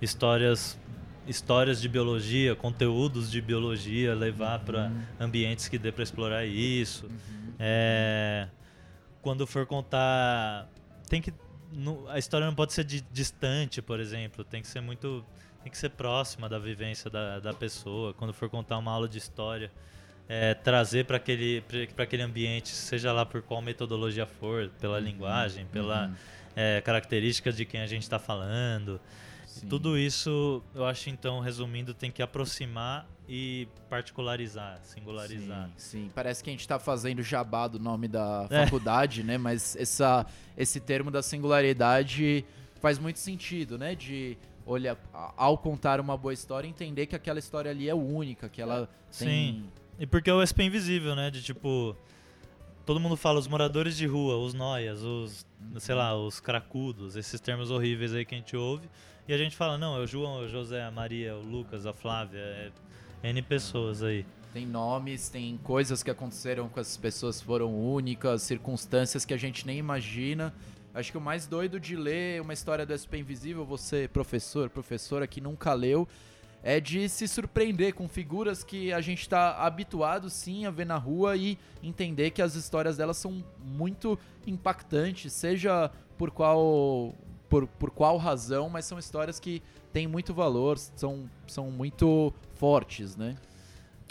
[0.01, 0.79] histórias
[1.27, 4.65] histórias de biologia, conteúdos de biologia, levar uhum.
[4.65, 7.05] para ambientes que dê para explorar isso.
[7.05, 7.42] Uhum.
[7.59, 8.47] É,
[9.21, 10.67] quando for contar,
[11.07, 11.33] tem que
[12.09, 15.25] a história não pode ser de, distante, por exemplo, tem que ser muito,
[15.63, 18.13] tem que ser próxima da vivência da, da pessoa.
[18.13, 19.71] Quando for contar uma aula de história,
[20.27, 21.63] é, trazer para aquele
[21.97, 26.15] aquele ambiente, seja lá por qual metodologia for, pela uhum, linguagem, pela uhum.
[26.55, 29.01] é, característica de quem a gente está falando.
[29.45, 29.67] Sim.
[29.67, 35.69] Tudo isso, eu acho então, resumindo, tem que aproximar e particularizar, singularizar.
[35.77, 36.11] Sim, sim.
[36.13, 38.65] parece que a gente está fazendo jabá do nome da é.
[38.65, 39.23] faculdade, é.
[39.23, 39.37] né?
[39.37, 40.25] Mas essa,
[40.57, 42.45] esse termo da singularidade
[42.81, 43.95] faz muito sentido, né?
[43.95, 44.97] De olha,
[45.37, 49.27] ao contar uma boa história, entender que aquela história ali é única, que ela tem...
[49.27, 51.29] Sim, e porque é o SP invisível, né?
[51.29, 51.95] De tipo,
[52.85, 55.45] todo mundo fala os moradores de rua, os noias, os,
[55.79, 58.89] sei lá, os cracudos, esses termos horríveis aí que a gente ouve.
[59.27, 61.85] E a gente fala, não, é o João, é o José, a Maria, o Lucas,
[61.85, 62.71] a Flávia, é
[63.23, 64.25] N pessoas aí.
[64.51, 69.65] Tem nomes, tem coisas que aconteceram com essas pessoas foram únicas, circunstâncias que a gente
[69.65, 70.53] nem imagina.
[70.93, 75.25] Acho que o mais doido de ler uma história do SP Invisível, você, professor, professora
[75.25, 76.07] que nunca leu,
[76.61, 80.97] é de se surpreender com figuras que a gente está habituado sim a ver na
[80.97, 87.15] rua e entender que as histórias delas são muito impactantes, seja por qual
[87.53, 92.33] por, por qual razão, mas são histórias que têm muito valor, são, são muito
[92.63, 93.35] fortes, né?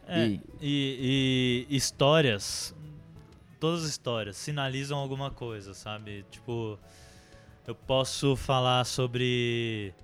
[0.07, 0.41] É, e...
[0.61, 2.75] E, e histórias,
[3.59, 6.23] todas as histórias sinalizam alguma coisa, sabe?
[6.31, 6.79] Tipo,
[7.67, 9.95] eu posso falar sobre,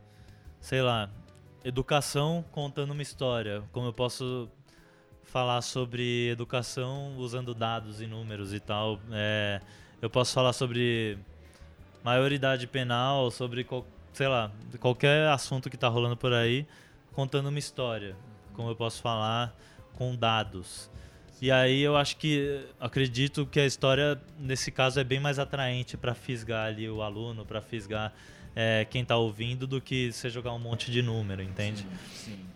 [0.62, 1.10] sei lá,
[1.62, 4.48] educação contando uma história, como eu posso
[5.24, 8.98] falar sobre educação usando dados e números e tal.
[9.12, 9.60] É,
[10.00, 11.18] eu posso falar sobre
[12.02, 13.66] maioridade penal, sobre,
[14.14, 16.66] sei lá, qualquer assunto que está rolando por aí,
[17.12, 18.16] contando uma história,
[18.58, 19.56] como eu posso falar,
[19.94, 20.90] com dados.
[21.40, 25.96] E aí eu acho que acredito que a história nesse caso é bem mais atraente
[25.96, 28.12] para fisgar ali o aluno, para fisgar
[28.56, 31.86] é, quem está ouvindo do que você jogar um monte de número, entende?
[32.12, 32.32] Sim.
[32.32, 32.46] sim.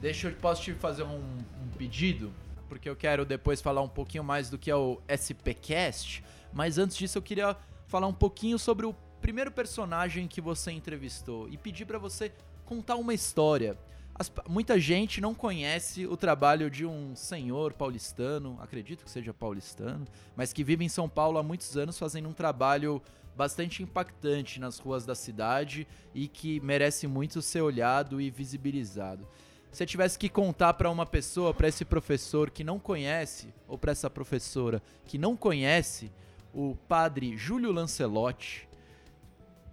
[0.00, 2.32] Deixa eu posso te fazer um, um pedido,
[2.66, 6.96] porque eu quero depois falar um pouquinho mais do que é o SPcast, mas antes
[6.96, 7.54] disso eu queria
[7.86, 12.32] falar um pouquinho sobre o primeiro personagem que você entrevistou e pedir para você
[12.64, 13.76] contar uma história.
[14.18, 20.06] As, muita gente não conhece o trabalho de um senhor paulistano, acredito que seja paulistano,
[20.34, 23.02] mas que vive em São Paulo há muitos anos fazendo um trabalho
[23.36, 29.28] bastante impactante nas ruas da cidade e que merece muito ser olhado e visibilizado.
[29.70, 33.76] Se você tivesse que contar para uma pessoa, para esse professor que não conhece, ou
[33.76, 36.10] para essa professora que não conhece,
[36.54, 38.66] o padre Júlio Lancelotti,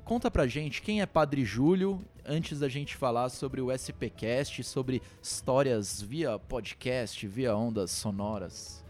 [0.04, 5.02] conta pra gente quem é Padre Júlio, antes da gente falar sobre o SPcast, sobre
[5.22, 8.84] histórias via podcast, via ondas sonoras.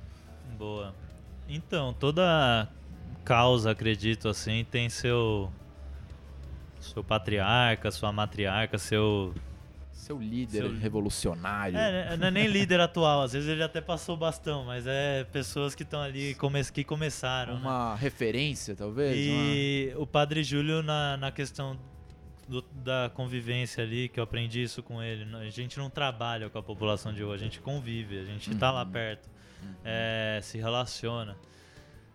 [0.58, 0.94] Boa.
[1.48, 2.68] Então, toda
[3.24, 5.52] causa, acredito assim, tem seu
[6.80, 9.34] seu patriarca, sua matriarca, seu
[10.04, 10.78] seu líder Seu...
[10.78, 11.78] revolucionário.
[11.78, 15.24] É, né, não é nem líder atual, às vezes ele até passou bastão, mas é
[15.32, 17.56] pessoas que estão ali, come que começaram.
[17.56, 18.02] Uma né?
[18.02, 19.16] referência, talvez?
[19.16, 20.04] E uma...
[20.04, 21.80] o Padre Júlio, na, na questão
[22.48, 26.58] do, da convivência ali, que eu aprendi isso com ele, a gente não trabalha com
[26.58, 28.76] a população de rua, a gente convive, a gente está uhum.
[28.76, 29.30] lá perto,
[29.62, 29.74] uhum.
[29.84, 31.38] é, se relaciona.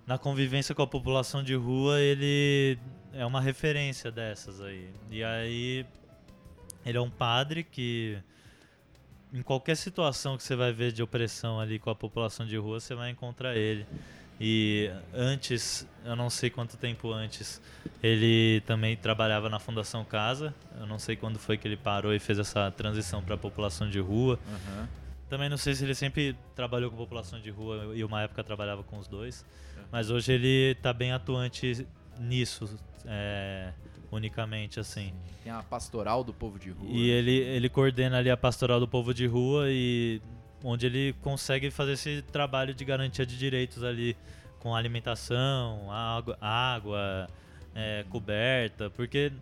[0.06, 2.78] Na convivência com a população de rua, ele
[3.12, 4.90] é uma referência dessas aí.
[5.10, 5.84] E aí
[6.84, 8.18] ele é um padre que
[9.32, 12.80] em qualquer situação que você vai ver de opressão ali com a população de rua,
[12.80, 13.86] você vai encontrar ele.
[14.40, 17.60] E antes, eu não sei quanto tempo antes,
[18.02, 20.54] ele também trabalhava na Fundação Casa.
[20.78, 23.88] Eu não sei quando foi que ele parou e fez essa transição para a população
[23.90, 24.38] de rua.
[24.48, 24.86] Uhum.
[25.28, 28.42] Também não sei se ele sempre trabalhou com a população de rua e uma época
[28.44, 29.44] trabalhava com os dois.
[29.76, 29.82] Uhum.
[29.90, 31.86] Mas hoje ele está bem atuante
[32.18, 32.78] nisso.
[33.04, 33.72] É,
[34.10, 35.12] unicamente, assim.
[35.42, 36.88] Tem a pastoral do povo de rua.
[36.88, 40.20] E ele, ele coordena ali a pastoral do povo de rua e
[40.62, 44.16] onde ele consegue fazer esse trabalho de garantia de direitos ali
[44.58, 47.28] com alimentação, água, água
[47.74, 49.32] é, coberta, porque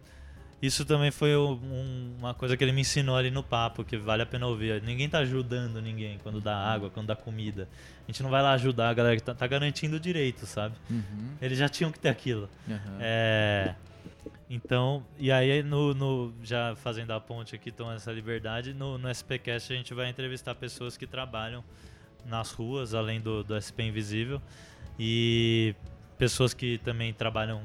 [0.61, 4.22] isso também foi um, uma coisa que ele me ensinou ali no papo, que vale
[4.22, 4.83] a pena ouvir.
[4.83, 7.68] Ninguém tá ajudando ninguém quando dá água, quando dá comida.
[8.07, 10.74] A gente não vai lá ajudar a galera que tá, tá garantindo o direito, sabe?
[10.90, 11.37] Uhum.
[11.42, 12.48] Eles já tinham que ter aquilo.
[12.66, 12.98] Uhum.
[13.00, 13.74] É,
[14.48, 19.11] então, e aí no, no, já fazendo a ponte aqui, tomando essa liberdade, no, no
[19.11, 21.64] SPcast a gente vai entrevistar pessoas que trabalham
[22.24, 24.40] nas ruas, além do, do SP Invisível,
[24.98, 25.74] e
[26.16, 27.62] pessoas que também trabalham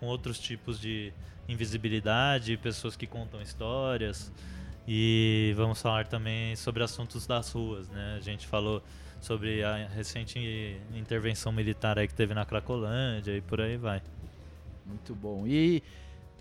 [0.00, 1.12] com outros tipos de
[1.48, 4.32] invisibilidade, pessoas que contam histórias,
[4.86, 8.16] e vamos falar também sobre assuntos das ruas, né?
[8.16, 8.82] A gente falou
[9.20, 14.02] sobre a recente intervenção militar que teve na Cracolândia e por aí vai.
[14.84, 15.46] Muito bom.
[15.46, 15.82] E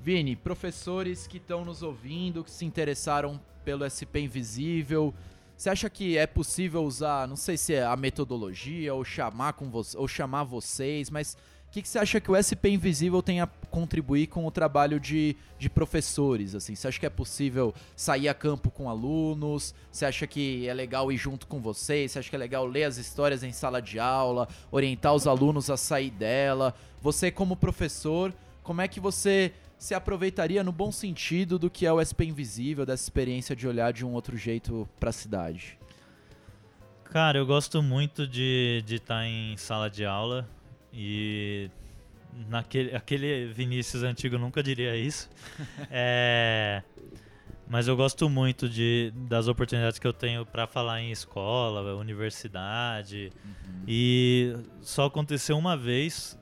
[0.04, 5.14] Vini, professores que estão nos ouvindo, que se interessaram pelo SP Invisível,
[5.56, 9.70] você acha que é possível usar, não sei se é a metodologia ou chamar com
[9.70, 11.38] vo ou chamar vocês, mas
[11.68, 15.00] o que, que, você acha que o SP Invisível tem a contribuir com o trabalho
[15.00, 16.56] de, de professores?
[16.56, 19.76] Assim, você acha que é possível sair a campo com alunos?
[19.92, 22.12] Você acha que é legal ir junto com vocês?
[22.12, 25.70] Você acha que é legal ler as histórias em sala de aula, orientar os alunos
[25.70, 26.74] a sair dela?
[27.04, 28.34] Você como professor,
[28.64, 32.86] como é que você se aproveitaria no bom sentido do que é o SP Invisível,
[32.86, 35.80] dessa experiência de olhar de um outro jeito para a cidade?
[37.06, 40.48] Cara, eu gosto muito de estar tá em sala de aula
[40.94, 41.68] e
[42.48, 45.28] naquele aquele Vinícius antigo nunca diria isso.
[45.90, 46.84] é,
[47.68, 53.34] mas eu gosto muito de, das oportunidades que eu tenho para falar em escola, universidade.
[53.44, 53.84] Uhum.
[53.88, 56.40] E só aconteceu uma vez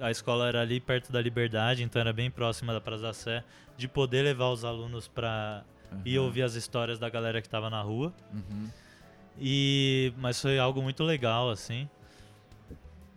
[0.00, 3.44] a escola era ali perto da Liberdade, então era bem próxima da Praça da Sé,
[3.76, 6.02] de poder levar os alunos para uhum.
[6.04, 8.12] ir ouvir as histórias da galera que estava na rua.
[8.32, 8.68] Uhum.
[9.40, 11.88] E mas foi algo muito legal assim.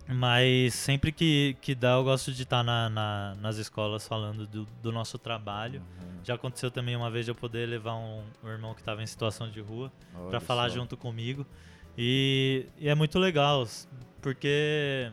[0.08, 4.68] Mas sempre que, que dá, eu gosto de estar na, na, nas escolas falando do,
[4.82, 5.80] do nosso trabalho.
[5.80, 6.20] Uhum.
[6.24, 9.08] Já aconteceu também uma vez de eu poder levar um, um irmão que estava em
[9.08, 9.92] situação de rua
[10.30, 10.76] para falar só.
[10.76, 11.46] junto comigo.
[11.98, 13.68] E, e é muito legal,
[14.22, 15.12] porque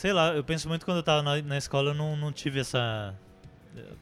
[0.00, 2.58] Sei lá, eu penso muito quando eu tava na, na escola, eu não, não tive
[2.58, 3.14] essa.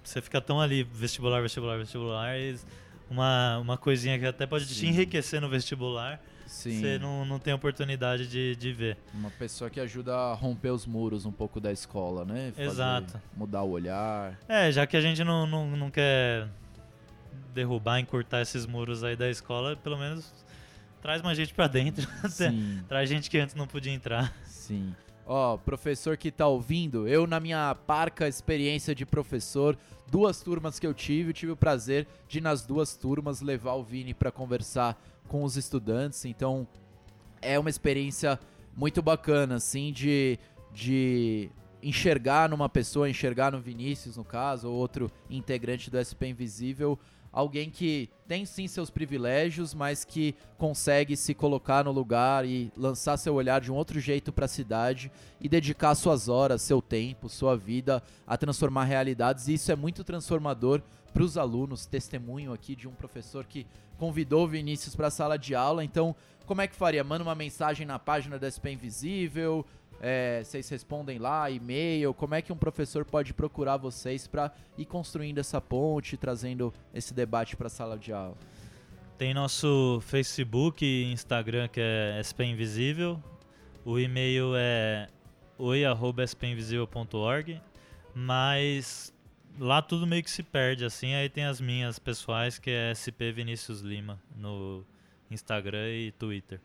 [0.04, 2.56] Você fica tão ali, vestibular, vestibular, vestibular, e
[3.10, 4.74] uma, uma coisinha que até pode Sim.
[4.74, 6.22] te enriquecer no vestibular.
[6.46, 6.80] Sim.
[6.80, 8.96] Você não, não tem oportunidade de, de ver.
[9.12, 12.52] Uma pessoa que ajuda a romper os muros um pouco da escola, né?
[12.54, 13.20] Fazer, Exato.
[13.36, 14.38] Mudar o olhar.
[14.48, 16.46] É, já que a gente não, não, não quer
[17.52, 20.32] derrubar, encurtar esses muros aí da escola, pelo menos
[21.02, 22.06] traz mais gente pra dentro.
[22.86, 24.32] Traz gente que antes não podia entrar.
[24.44, 24.94] Sim.
[25.30, 29.76] Ó, professor que tá ouvindo, eu na minha parca experiência de professor,
[30.10, 33.84] duas turmas que eu tive, eu tive o prazer de nas duas turmas levar o
[33.84, 36.66] Vini para conversar com os estudantes, então
[37.42, 38.40] é uma experiência
[38.74, 40.38] muito bacana assim de
[40.72, 41.50] de
[41.82, 46.98] enxergar numa pessoa, enxergar no Vinícius no caso, ou outro integrante do SP Invisível,
[47.32, 53.16] alguém que tem sim seus privilégios, mas que consegue se colocar no lugar e lançar
[53.16, 55.10] seu olhar de um outro jeito para a cidade
[55.40, 59.48] e dedicar suas horas, seu tempo, sua vida a transformar realidades.
[59.48, 61.86] E isso é muito transformador para os alunos.
[61.86, 63.66] Testemunho aqui de um professor que
[63.98, 65.84] convidou o Vinícius para a sala de aula.
[65.84, 66.14] Então,
[66.46, 67.04] como é que faria?
[67.04, 69.66] Manda uma mensagem na página da SP Invisível,
[70.00, 72.14] É, vocês respondem lá, e-mail?
[72.14, 77.12] Como é que um professor pode procurar vocês para ir construindo essa ponte, trazendo esse
[77.12, 78.36] debate para a sala de aula?
[79.16, 83.20] Tem nosso Facebook e Instagram que é SP Invisível.
[83.84, 85.08] O e-mail é
[85.58, 87.60] oi@spinvisível.org,
[88.14, 89.12] mas
[89.58, 91.14] lá tudo meio que se perde assim.
[91.14, 94.84] Aí tem as minhas pessoais que é SP Vinícius Lima no
[95.28, 96.60] Instagram e Twitter.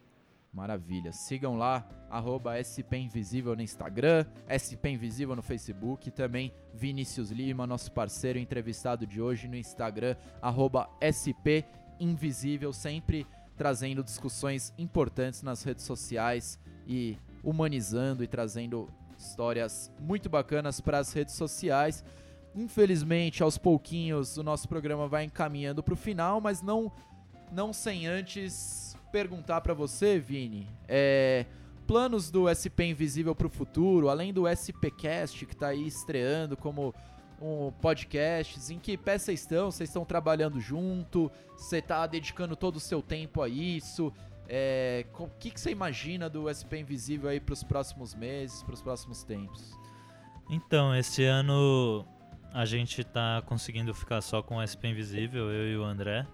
[0.53, 1.11] Maravilha.
[1.11, 7.91] Sigam lá, arroba SP Invisível no Instagram, SP Invisível no Facebook, também Vinícius Lima, nosso
[7.91, 11.65] parceiro entrevistado de hoje no Instagram, arroba SP
[11.99, 13.25] Invisível, sempre
[13.57, 18.87] trazendo discussões importantes nas redes sociais e humanizando e trazendo
[19.17, 22.03] histórias muito bacanas para as redes sociais.
[22.55, 26.91] Infelizmente, aos pouquinhos, o nosso programa vai encaminhando para o final, mas não,
[27.51, 31.45] não sem antes perguntar para você, Vini, é,
[31.86, 36.95] planos do SP Invisível para o futuro, além do SPcast que está aí estreando como
[37.39, 39.69] um podcast, em que vocês estão?
[39.69, 41.32] Vocês estão trabalhando junto?
[41.56, 44.12] Você está dedicando todo o seu tempo a isso?
[44.49, 48.73] É, o que, que você imagina do SP Invisível aí para os próximos meses, para
[48.73, 49.78] os próximos tempos?
[50.49, 52.04] Então, esse ano
[52.52, 56.26] a gente está conseguindo ficar só com o SP Invisível, eu e o André.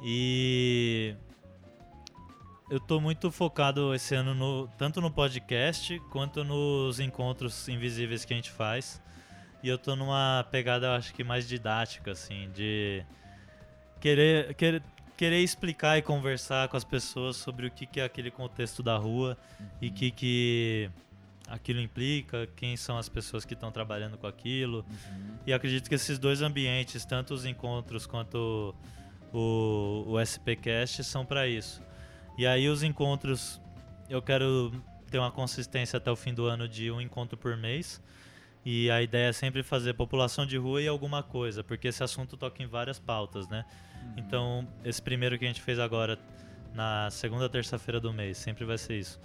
[0.00, 1.16] E
[2.70, 8.34] eu tô muito focado esse ano no, tanto no podcast quanto nos encontros invisíveis que
[8.34, 9.00] a gente faz.
[9.62, 13.04] E eu tô numa pegada, acho que mais didática, assim, de
[14.00, 14.82] querer, querer,
[15.16, 18.96] querer explicar e conversar com as pessoas sobre o que, que é aquele contexto da
[18.96, 19.66] rua uhum.
[19.82, 20.90] e o que, que
[21.48, 24.84] aquilo implica, quem são as pessoas que estão trabalhando com aquilo.
[24.88, 25.38] Uhum.
[25.46, 28.74] E acredito que esses dois ambientes, tanto os encontros quanto
[29.32, 31.87] o, o SPcast, são para isso.
[32.38, 33.60] E aí os encontros,
[34.08, 34.72] eu quero
[35.10, 38.00] ter uma consistência até o fim do ano de um encontro por mês.
[38.64, 42.36] E a ideia é sempre fazer população de rua e alguma coisa, porque esse assunto
[42.36, 43.64] toca em várias pautas, né?
[43.94, 44.12] Uhum.
[44.18, 46.16] Então, esse primeiro que a gente fez agora,
[46.72, 49.18] na segunda terça-feira do mês, sempre vai ser isso.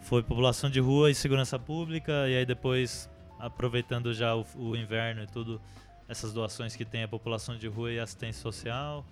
[0.00, 5.22] Foi população de rua e segurança pública, e aí depois, aproveitando já o, o inverno
[5.22, 5.58] e tudo,
[6.06, 9.06] essas doações que tem a população de rua e assistência social.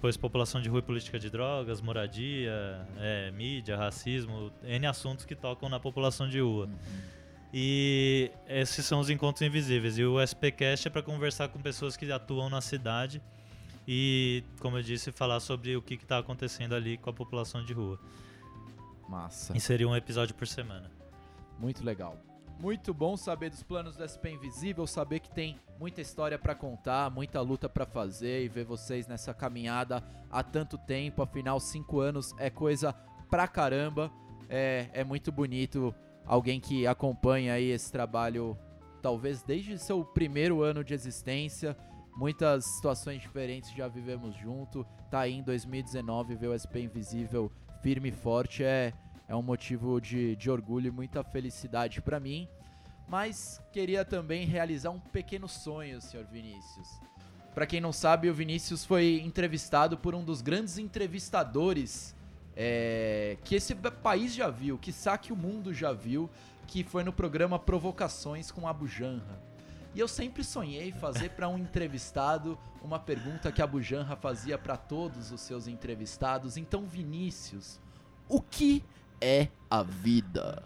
[0.00, 5.34] Depois população de rua e política de drogas, moradia, é, mídia, racismo, N assuntos que
[5.34, 6.64] tocam na população de rua.
[6.64, 6.78] Uhum.
[7.52, 9.98] E esses são os encontros invisíveis.
[9.98, 13.20] E o SPcast é para conversar com pessoas que atuam na cidade
[13.86, 17.74] e, como eu disse, falar sobre o que está acontecendo ali com a população de
[17.74, 18.00] rua.
[19.06, 19.54] Massa.
[19.54, 20.90] E seria um episódio por semana.
[21.58, 22.16] Muito legal.
[22.60, 27.10] Muito bom saber dos planos do SP Invisível, saber que tem muita história para contar,
[27.10, 31.22] muita luta para fazer e ver vocês nessa caminhada há tanto tempo.
[31.22, 32.92] Afinal, cinco anos é coisa
[33.30, 34.12] pra caramba.
[34.46, 35.94] É, é muito bonito
[36.26, 38.58] alguém que acompanha aí esse trabalho,
[39.00, 41.74] talvez desde seu primeiro ano de existência.
[42.14, 44.86] Muitas situações diferentes já vivemos junto.
[45.10, 48.92] Tá aí em 2019 ver o SP Invisível firme e forte é
[49.30, 52.48] é um motivo de, de orgulho e muita felicidade para mim.
[53.06, 56.88] Mas queria também realizar um pequeno sonho, senhor Vinícius.
[57.54, 62.12] Para quem não sabe, o Vinícius foi entrevistado por um dos grandes entrevistadores
[62.56, 66.28] é, que esse país já viu, que saque o mundo já viu,
[66.66, 69.40] que foi no programa Provocações com Abu Janra.
[69.94, 74.76] E eu sempre sonhei fazer para um entrevistado uma pergunta que Abu Janra fazia para
[74.76, 76.56] todos os seus entrevistados.
[76.56, 77.80] Então, Vinícius,
[78.28, 78.84] o que
[79.20, 80.62] é a vida.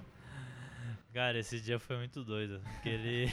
[1.13, 2.61] Cara, esse dia foi muito doido.
[2.61, 3.33] Porque ele.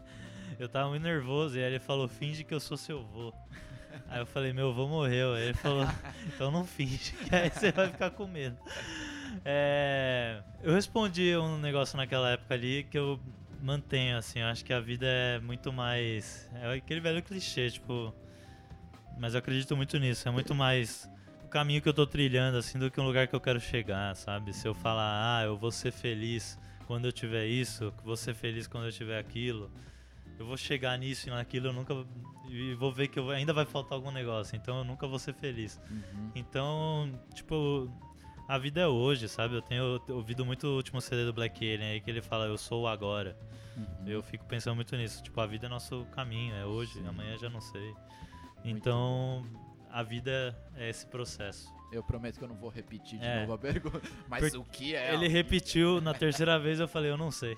[0.58, 3.32] eu tava muito nervoso e aí ele falou: finge que eu sou seu avô.
[4.08, 5.34] Aí eu falei: meu avô morreu.
[5.34, 5.84] Aí ele falou:
[6.26, 8.56] então não finge, que aí você vai ficar com medo.
[9.44, 10.42] É...
[10.62, 13.20] Eu respondi um negócio naquela época ali que eu
[13.60, 14.38] mantenho, assim.
[14.38, 16.48] Eu acho que a vida é muito mais.
[16.54, 18.14] É aquele velho clichê, tipo.
[19.18, 20.28] Mas eu acredito muito nisso.
[20.28, 21.08] É muito mais
[21.46, 24.14] o caminho que eu tô trilhando, assim, do que um lugar que eu quero chegar,
[24.16, 24.52] sabe?
[24.52, 28.66] Se eu falar, ah, eu vou ser feliz quando eu tiver isso, vou ser feliz
[28.66, 29.70] quando eu tiver aquilo,
[30.38, 31.94] eu vou chegar nisso e naquilo, eu nunca.
[32.48, 35.34] E vou ver que eu, ainda vai faltar algum negócio, então eu nunca vou ser
[35.34, 35.80] feliz.
[35.88, 36.32] Uhum.
[36.34, 37.90] Então, tipo,
[38.48, 39.54] a vida é hoje, sabe?
[39.54, 42.58] Eu tenho ouvido muito o último CD do Black Alien aí que ele fala, eu
[42.58, 43.38] sou o agora.
[43.76, 44.08] Uhum.
[44.08, 45.22] Eu fico pensando muito nisso.
[45.22, 47.06] Tipo, a vida é nosso caminho, é hoje, Sim.
[47.06, 47.94] amanhã já não sei.
[48.64, 49.65] Muito então, bom
[49.96, 51.74] a vida é esse processo.
[51.90, 53.40] Eu prometo que eu não vou repetir de é.
[53.40, 54.02] novo a pergunta.
[54.28, 55.14] Mas Porque o que é?
[55.14, 57.56] Ele repetiu na terceira vez, eu falei, eu não sei.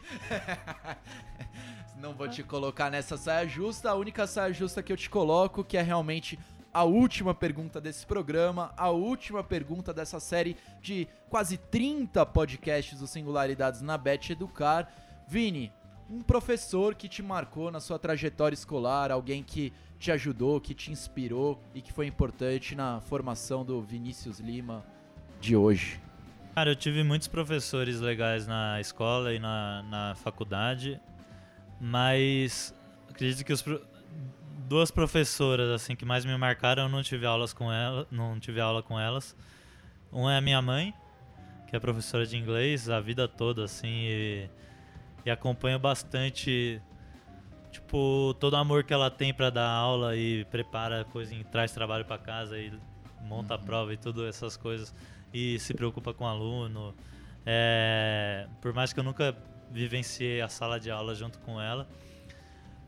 [1.99, 3.91] não vou te colocar nessa saia justa.
[3.91, 6.39] A única saia justa que eu te coloco, que é realmente
[6.72, 13.09] a última pergunta desse programa, a última pergunta dessa série de quase 30 podcasts do
[13.09, 14.89] Singularidades na Bet Educar.
[15.26, 15.72] Vini,
[16.11, 20.90] um professor que te marcou na sua trajetória escolar, alguém que te ajudou, que te
[20.90, 24.84] inspirou e que foi importante na formação do Vinícius Lima
[25.40, 26.00] de hoje?
[26.54, 31.00] Cara, eu tive muitos professores legais na escola e na, na faculdade,
[31.80, 32.74] mas
[33.09, 33.64] acredito que os
[34.66, 38.61] duas professoras assim que mais me marcaram, eu não tive aulas com ela, não tive
[38.61, 39.36] aula com elas.
[40.12, 40.94] Um é a minha mãe,
[41.66, 44.50] que é professora de inglês a vida toda assim e,
[45.29, 46.81] e acompanha bastante
[47.70, 52.05] tipo todo o amor que ela tem para dar aula e prepara coisa, traz trabalho
[52.05, 52.72] para casa e
[53.20, 53.61] monta uhum.
[53.61, 54.95] a prova e tudo essas coisas
[55.33, 56.95] e se preocupa com o aluno.
[57.45, 59.37] É, por mais que eu nunca
[59.70, 61.87] vivenciei a sala de aula junto com ela,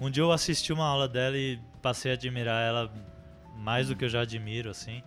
[0.00, 2.92] um dia eu assisti uma aula dela e passei a admirar ela
[3.54, 5.02] mais do que eu já admiro, assim.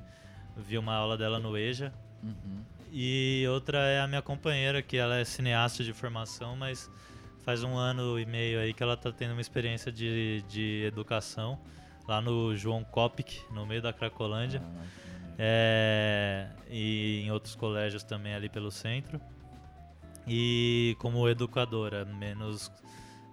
[0.55, 1.91] Vi uma aula dela no EJA.
[2.21, 2.63] Uhum.
[2.91, 6.91] E outra é a minha companheira, que ela é cineasta de formação, mas
[7.43, 11.59] faz um ano e meio aí que ela está tendo uma experiência de, de educação
[12.07, 14.61] lá no João Kopic, no meio da Cracolândia.
[14.63, 15.03] Ah,
[15.37, 19.19] é, e em outros colégios também ali pelo centro.
[20.27, 22.71] E como educadora, menos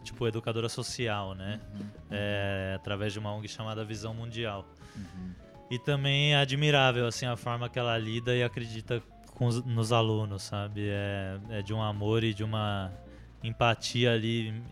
[0.03, 1.61] tipo educadora social, né?
[1.73, 1.89] Uhum, uhum.
[2.11, 4.67] É, através de uma ONG chamada Visão Mundial.
[4.97, 5.35] Uhum.
[5.71, 9.03] E também é admirável assim a forma que ela lida e acredita
[9.39, 10.89] os, nos alunos, sabe?
[10.89, 12.93] É, é, de um amor e de uma
[13.43, 14.63] empatia ali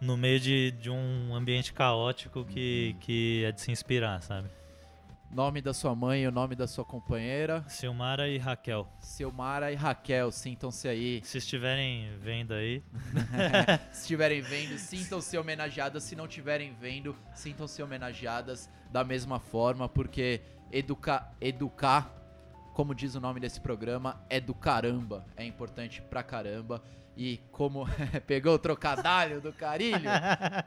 [0.00, 3.00] no meio de, de um ambiente caótico que, uhum.
[3.00, 4.48] que é de se inspirar, sabe?
[5.30, 7.64] Nome da sua mãe e o nome da sua companheira.
[7.66, 8.86] Silmara e Raquel.
[9.00, 11.20] Silmara e Raquel, sintam-se aí.
[11.24, 12.84] Se estiverem vendo aí.
[13.90, 16.04] se estiverem vendo, sintam-se homenageadas.
[16.04, 20.40] Se não estiverem vendo, sintam-se homenageadas da mesma forma, porque
[20.70, 22.14] educar, educar,
[22.72, 25.26] como diz o nome desse programa, é do caramba.
[25.36, 26.80] É importante pra caramba.
[27.16, 27.86] E como
[28.26, 30.08] pegou o trocadilho do carilho,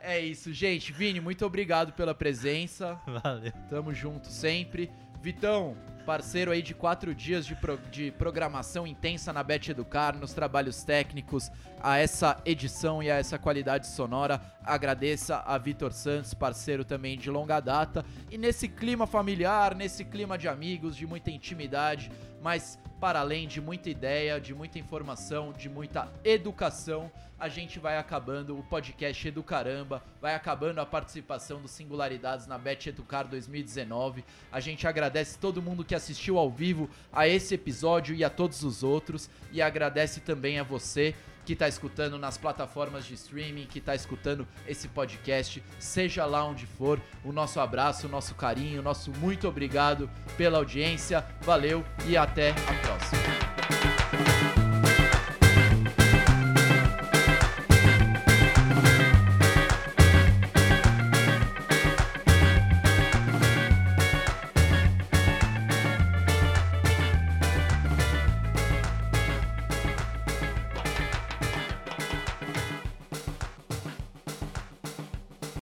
[0.00, 0.92] é isso, gente.
[0.92, 2.98] Vini, muito obrigado pela presença.
[3.22, 3.52] Valeu.
[3.68, 4.90] Tamo junto sempre.
[5.20, 5.76] Vitão,
[6.06, 10.82] parceiro aí de quatro dias de, pro, de programação intensa na Bet Educar, nos trabalhos
[10.82, 11.50] técnicos,
[11.82, 14.40] a essa edição e a essa qualidade sonora.
[14.64, 18.06] Agradeça a Vitor Santos, parceiro também de longa data.
[18.30, 22.10] E nesse clima familiar, nesse clima de amigos, de muita intimidade,
[22.42, 27.96] mas para além de muita ideia, de muita informação, de muita educação, a gente vai
[27.96, 34.24] acabando o podcast Educaramba, vai acabando a participação do Singularidades na Bet Educar 2019.
[34.50, 38.64] A gente agradece todo mundo que assistiu ao vivo a esse episódio e a todos
[38.64, 41.14] os outros, e agradece também a você
[41.48, 46.66] que está escutando nas plataformas de streaming, que está escutando esse podcast, seja lá onde
[46.66, 47.00] for.
[47.24, 51.24] O nosso abraço, o nosso carinho, o nosso muito obrigado pela audiência.
[51.40, 53.47] Valeu e até a próxima.